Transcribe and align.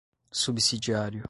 subsidiário 0.31 1.19